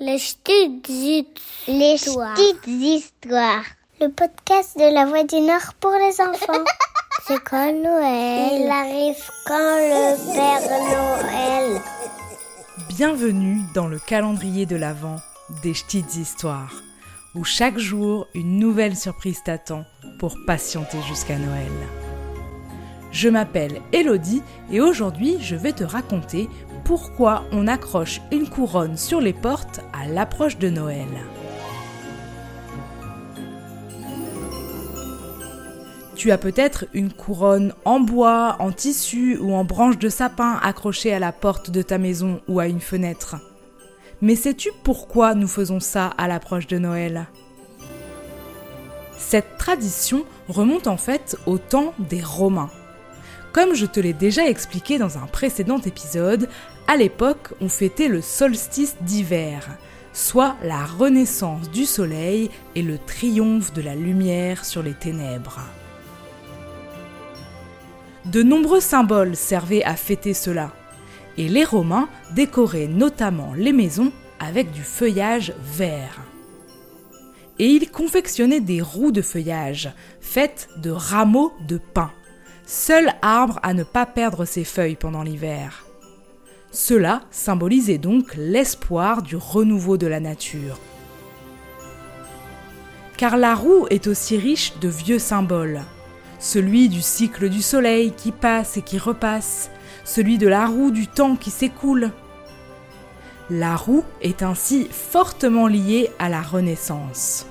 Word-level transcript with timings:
Les 0.00 0.16
petites 0.16 1.40
Les 1.68 1.94
histoires. 1.94 2.34
petites 2.34 2.66
histoires. 2.66 3.64
Le 4.00 4.08
podcast 4.08 4.78
de 4.78 4.94
la 4.94 5.04
Voix 5.04 5.24
du 5.24 5.40
Nord 5.40 5.74
pour 5.78 5.90
les 5.92 6.18
enfants. 6.22 6.64
C'est 7.26 7.42
quand 7.44 7.70
Noël 7.72 8.62
Il 8.62 8.70
arrive 8.70 9.22
quand 9.46 9.76
le 9.76 10.32
Père 10.32 10.70
Noël. 10.70 11.82
Bienvenue 12.88 13.60
dans 13.74 13.86
le 13.88 13.98
calendrier 13.98 14.64
de 14.64 14.76
l'Avent 14.76 15.16
des 15.62 15.72
petites 15.72 16.16
histoires, 16.16 16.72
où 17.34 17.44
chaque 17.44 17.78
jour 17.78 18.26
une 18.34 18.58
nouvelle 18.58 18.96
surprise 18.96 19.40
t'attend 19.44 19.84
pour 20.18 20.34
patienter 20.46 20.98
jusqu'à 21.08 21.36
Noël. 21.36 21.70
Je 23.12 23.28
m'appelle 23.28 23.80
Elodie 23.92 24.42
et 24.70 24.80
aujourd'hui 24.80 25.38
je 25.40 25.56
vais 25.56 25.72
te 25.72 25.84
raconter 25.84 26.48
pourquoi 26.84 27.44
on 27.52 27.66
accroche 27.66 28.20
une 28.32 28.48
couronne 28.48 28.96
sur 28.96 29.20
les 29.20 29.32
portes 29.32 29.80
à 29.92 30.06
l'approche 30.06 30.58
de 30.58 30.70
Noël. 30.70 31.08
Tu 36.14 36.30
as 36.30 36.38
peut-être 36.38 36.84
une 36.92 37.12
couronne 37.12 37.72
en 37.84 37.98
bois, 37.98 38.56
en 38.58 38.72
tissu 38.72 39.38
ou 39.38 39.54
en 39.54 39.64
branche 39.64 39.98
de 39.98 40.08
sapin 40.08 40.58
accrochée 40.62 41.12
à 41.14 41.18
la 41.18 41.32
porte 41.32 41.70
de 41.70 41.82
ta 41.82 41.96
maison 41.96 42.40
ou 42.46 42.60
à 42.60 42.66
une 42.66 42.80
fenêtre. 42.80 43.36
Mais 44.20 44.36
sais-tu 44.36 44.70
pourquoi 44.84 45.34
nous 45.34 45.48
faisons 45.48 45.80
ça 45.80 46.08
à 46.18 46.28
l'approche 46.28 46.66
de 46.66 46.78
Noël? 46.78 47.26
Cette 49.16 49.56
tradition 49.56 50.24
remonte 50.48 50.88
en 50.88 50.98
fait 50.98 51.36
au 51.46 51.56
temps 51.56 51.94
des 51.98 52.22
Romains. 52.22 52.70
Comme 53.52 53.74
je 53.74 53.86
te 53.86 53.98
l'ai 53.98 54.12
déjà 54.12 54.48
expliqué 54.48 54.98
dans 54.98 55.18
un 55.18 55.26
précédent 55.26 55.80
épisode, 55.80 56.48
à 56.86 56.96
l'époque 56.96 57.52
on 57.60 57.68
fêtait 57.68 58.08
le 58.08 58.20
solstice 58.20 58.96
d'hiver, 59.00 59.68
soit 60.12 60.56
la 60.62 60.84
renaissance 60.84 61.68
du 61.70 61.84
soleil 61.84 62.50
et 62.76 62.82
le 62.82 62.98
triomphe 62.98 63.72
de 63.72 63.82
la 63.82 63.96
lumière 63.96 64.64
sur 64.64 64.82
les 64.82 64.94
ténèbres. 64.94 65.60
De 68.26 68.42
nombreux 68.42 68.80
symboles 68.80 69.34
servaient 69.34 69.82
à 69.82 69.96
fêter 69.96 70.34
cela, 70.34 70.72
et 71.36 71.48
les 71.48 71.64
Romains 71.64 72.08
décoraient 72.34 72.86
notamment 72.86 73.52
les 73.56 73.72
maisons 73.72 74.12
avec 74.38 74.70
du 74.70 74.82
feuillage 74.82 75.54
vert. 75.60 76.20
Et 77.58 77.66
ils 77.66 77.90
confectionnaient 77.90 78.60
des 78.60 78.80
roues 78.80 79.12
de 79.12 79.22
feuillage, 79.22 79.90
faites 80.20 80.68
de 80.76 80.90
rameaux 80.90 81.52
de 81.66 81.78
pin, 81.78 82.10
seul 82.70 83.12
arbre 83.20 83.58
à 83.62 83.74
ne 83.74 83.82
pas 83.82 84.06
perdre 84.06 84.44
ses 84.44 84.64
feuilles 84.64 84.96
pendant 84.96 85.22
l'hiver. 85.22 85.84
Cela 86.70 87.22
symbolisait 87.30 87.98
donc 87.98 88.34
l'espoir 88.36 89.22
du 89.22 89.36
renouveau 89.36 89.96
de 89.96 90.06
la 90.06 90.20
nature. 90.20 90.78
Car 93.16 93.36
la 93.36 93.54
roue 93.54 93.86
est 93.90 94.06
aussi 94.06 94.36
riche 94.38 94.78
de 94.80 94.88
vieux 94.88 95.18
symboles 95.18 95.82
celui 96.40 96.88
du 96.88 97.02
cycle 97.02 97.50
du 97.50 97.62
soleil 97.62 98.12
qui 98.12 98.32
passe 98.32 98.78
et 98.78 98.82
qui 98.82 98.98
repasse, 98.98 99.70
celui 100.04 100.38
de 100.38 100.48
la 100.48 100.66
roue 100.66 100.90
du 100.90 101.06
temps 101.06 101.36
qui 101.36 101.50
s'écoule. 101.50 102.10
La 103.50 103.76
roue 103.76 104.04
est 104.22 104.42
ainsi 104.42 104.88
fortement 104.90 105.66
liée 105.66 106.10
à 106.18 106.28
la 106.28 106.40
Renaissance. 106.40 107.46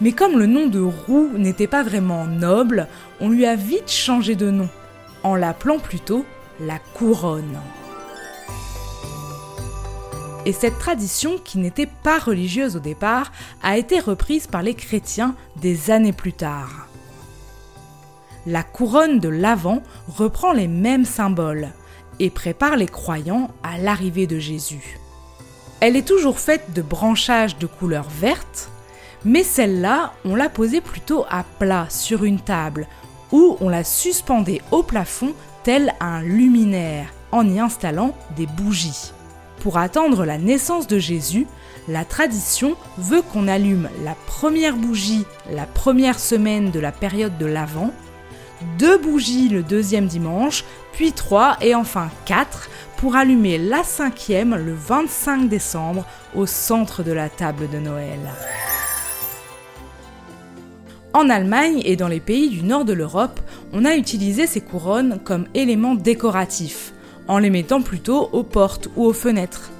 Mais 0.00 0.12
comme 0.12 0.38
le 0.38 0.46
nom 0.46 0.66
de 0.66 0.80
roue 0.80 1.30
n'était 1.36 1.66
pas 1.66 1.82
vraiment 1.82 2.26
noble, 2.26 2.88
on 3.20 3.28
lui 3.28 3.44
a 3.44 3.54
vite 3.54 3.90
changé 3.90 4.34
de 4.34 4.50
nom, 4.50 4.68
en 5.22 5.34
l'appelant 5.34 5.78
plutôt 5.78 6.24
la 6.58 6.78
couronne. 6.94 7.58
Et 10.46 10.52
cette 10.52 10.78
tradition, 10.78 11.36
qui 11.44 11.58
n'était 11.58 11.88
pas 12.02 12.18
religieuse 12.18 12.76
au 12.76 12.80
départ, 12.80 13.30
a 13.62 13.76
été 13.76 14.00
reprise 14.00 14.46
par 14.46 14.62
les 14.62 14.74
chrétiens 14.74 15.34
des 15.56 15.90
années 15.90 16.14
plus 16.14 16.32
tard. 16.32 16.88
La 18.46 18.62
couronne 18.62 19.20
de 19.20 19.28
l'Avent 19.28 19.82
reprend 20.08 20.52
les 20.52 20.68
mêmes 20.68 21.04
symboles 21.04 21.68
et 22.20 22.30
prépare 22.30 22.76
les 22.76 22.86
croyants 22.86 23.50
à 23.62 23.76
l'arrivée 23.76 24.26
de 24.26 24.38
Jésus. 24.38 24.98
Elle 25.80 25.96
est 25.96 26.08
toujours 26.08 26.38
faite 26.38 26.72
de 26.74 26.80
branchages 26.80 27.58
de 27.58 27.66
couleur 27.66 28.06
verte, 28.08 28.70
mais 29.24 29.42
celle-là, 29.42 30.12
on 30.24 30.34
l'a 30.34 30.48
posée 30.48 30.80
plutôt 30.80 31.24
à 31.28 31.44
plat 31.58 31.86
sur 31.88 32.24
une 32.24 32.40
table 32.40 32.86
ou 33.32 33.56
on 33.60 33.68
l'a 33.68 33.84
suspendée 33.84 34.60
au 34.70 34.82
plafond 34.82 35.32
tel 35.62 35.94
un 36.00 36.22
luminaire 36.22 37.12
en 37.32 37.48
y 37.48 37.60
installant 37.60 38.14
des 38.36 38.46
bougies. 38.46 39.12
Pour 39.60 39.76
attendre 39.76 40.24
la 40.24 40.38
naissance 40.38 40.86
de 40.86 40.98
Jésus, 40.98 41.46
la 41.86 42.04
tradition 42.04 42.76
veut 42.98 43.22
qu'on 43.22 43.46
allume 43.46 43.88
la 44.04 44.14
première 44.26 44.76
bougie 44.76 45.26
la 45.50 45.66
première 45.66 46.18
semaine 46.18 46.70
de 46.70 46.80
la 46.80 46.92
période 46.92 47.36
de 47.38 47.46
l'Avent 47.46 47.92
deux 48.78 48.98
bougies 48.98 49.48
le 49.48 49.62
deuxième 49.62 50.06
dimanche, 50.06 50.64
puis 50.92 51.12
trois 51.12 51.56
et 51.60 51.74
enfin 51.74 52.10
quatre 52.24 52.68
pour 52.96 53.16
allumer 53.16 53.58
la 53.58 53.82
cinquième 53.82 54.54
le 54.54 54.74
25 54.74 55.48
décembre 55.48 56.04
au 56.34 56.46
centre 56.46 57.02
de 57.02 57.12
la 57.12 57.28
table 57.28 57.68
de 57.70 57.78
Noël. 57.78 58.20
En 61.12 61.28
Allemagne 61.28 61.82
et 61.84 61.96
dans 61.96 62.06
les 62.06 62.20
pays 62.20 62.48
du 62.48 62.62
nord 62.62 62.84
de 62.84 62.92
l'Europe, 62.92 63.40
on 63.72 63.84
a 63.84 63.96
utilisé 63.96 64.46
ces 64.46 64.60
couronnes 64.60 65.18
comme 65.24 65.46
éléments 65.54 65.96
décoratifs, 65.96 66.92
en 67.26 67.38
les 67.38 67.50
mettant 67.50 67.82
plutôt 67.82 68.28
aux 68.32 68.44
portes 68.44 68.88
ou 68.94 69.06
aux 69.06 69.12
fenêtres. 69.12 69.70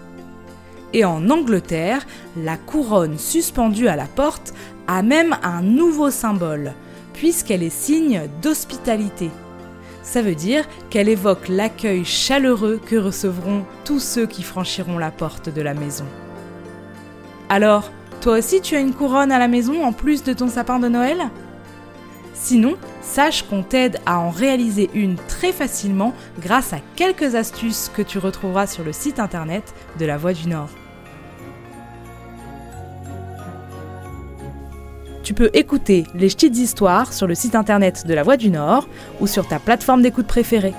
Et 0.93 1.05
en 1.05 1.31
Angleterre, 1.31 2.05
la 2.37 2.57
couronne 2.57 3.17
suspendue 3.17 3.87
à 3.87 3.95
la 3.95 4.07
porte 4.07 4.53
a 4.89 5.03
même 5.03 5.37
un 5.45 5.63
nouveau 5.63 6.11
symbole, 6.11 6.73
puisqu'elle 7.13 7.63
est 7.63 7.71
signe 7.71 8.23
d'hospitalité. 8.43 9.31
Ça 10.03 10.23
veut 10.23 10.35
dire 10.35 10.65
qu'elle 10.89 11.09
évoque 11.09 11.47
l'accueil 11.47 12.05
chaleureux 12.05 12.81
que 12.85 12.97
recevront 12.97 13.65
tous 13.85 14.01
ceux 14.01 14.27
qui 14.27 14.43
franchiront 14.43 14.99
la 14.99 15.13
porte 15.13 15.49
de 15.49 15.63
la 15.63 15.75
maison. 15.75 16.07
Alors, 17.49 17.93
toi 18.21 18.39
aussi 18.39 18.61
tu 18.61 18.77
as 18.77 18.81
une 18.81 18.93
couronne 18.93 19.33
à 19.33 19.39
la 19.39 19.49
maison 19.49 19.83
en 19.83 19.93
plus 19.93 20.23
de 20.23 20.33
ton 20.33 20.49
sapin 20.49 20.79
de 20.79 20.89
Noël? 20.89 21.19
Sinon, 22.35 22.75
sache 23.03 23.43
qu'on 23.43 23.63
t'aide 23.63 23.99
à 24.07 24.19
en 24.19 24.31
réaliser 24.31 24.91
une 24.95 25.17
très 25.17 25.53
facilement 25.53 26.15
grâce 26.41 26.73
à 26.73 26.79
quelques 26.97 27.35
astuces 27.35 27.91
que 27.95 28.03
tu 28.03 28.19
retrouveras 28.19 28.67
sur 28.67 28.85
le 28.85 28.93
site 28.93 29.19
internet 29.19 29.75
de 29.99 30.07
la 30.07 30.17
Voix 30.17 30.33
du 30.33 30.49
Nord. 30.49 30.71
Tu 35.23 35.35
peux 35.35 35.51
écouter 35.53 36.05
les 36.15 36.29
petites 36.29 36.57
histoires 36.57 37.13
sur 37.13 37.27
le 37.27 37.35
site 37.35 37.55
internet 37.55 38.07
de 38.07 38.15
la 38.15 38.23
Voix 38.23 38.37
du 38.37 38.51
Nord 38.51 38.89
ou 39.21 39.27
sur 39.27 39.47
ta 39.47 39.59
plateforme 39.59 40.03
d'écoute 40.03 40.27
préférée. 40.27 40.75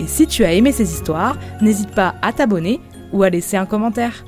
Et 0.00 0.06
si 0.06 0.26
tu 0.26 0.44
as 0.44 0.52
aimé 0.52 0.72
ces 0.72 0.92
histoires, 0.92 1.36
n'hésite 1.60 1.94
pas 1.94 2.14
à 2.22 2.32
t'abonner 2.32 2.80
ou 3.12 3.22
à 3.22 3.30
laisser 3.30 3.56
un 3.56 3.66
commentaire. 3.66 4.24